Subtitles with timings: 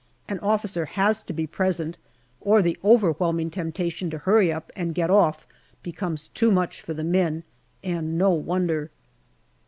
[0.27, 1.95] An officer has to be present,
[2.39, 5.45] or the overwhelming temptation to hurry up and get off
[5.83, 7.43] becomes too much for the men,
[7.83, 8.89] and no wonder